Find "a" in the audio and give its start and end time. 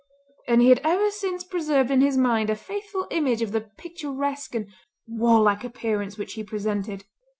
2.49-2.55